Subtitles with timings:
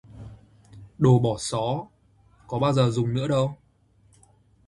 [0.97, 1.87] Đồ bỏ xó,
[2.47, 3.57] có bao giờ dùng nữa đâu